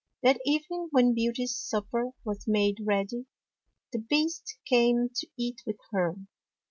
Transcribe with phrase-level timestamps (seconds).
[0.23, 3.27] That evening, when Beauty's supper was made ready,
[3.93, 6.15] the Beast came to eat with her.